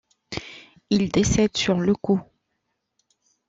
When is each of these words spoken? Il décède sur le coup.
Il 0.89 1.09
décède 1.09 1.55
sur 1.55 1.75
le 1.79 1.93
coup. 1.93 2.19